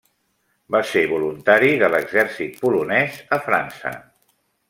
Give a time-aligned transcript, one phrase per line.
[0.75, 3.93] Va ser voluntari de l'exèrcit polonès a França.